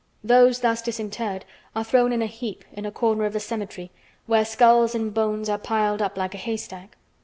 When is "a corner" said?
2.87-3.23